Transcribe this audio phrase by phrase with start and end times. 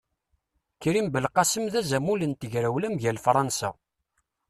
[0.81, 3.69] Krim Belqasem d azamul n tegrawla mgal Fransa.